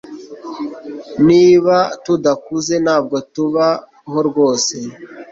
[1.27, 4.75] Niba tudakuze, ntabwo tubaho rwose.”